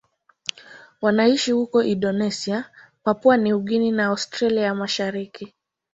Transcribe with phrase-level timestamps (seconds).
[1.01, 2.69] Wanaishi huko Indonesia,
[3.03, 5.53] Papua New Guinea na Australia ya Mashariki.